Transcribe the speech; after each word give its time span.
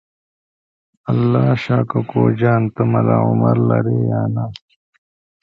الله 1.11 1.47
شا 1.63 1.77
کوکو 1.89 2.21
جان 2.39 2.63
ته 2.73 2.81
ملا 2.91 3.17
عمر 3.27 3.57
لرې 3.69 3.99
یا 4.11 4.21
نه؟ 4.35 4.45